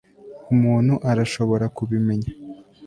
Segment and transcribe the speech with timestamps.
[0.53, 2.31] umuntu arashobora kubimenya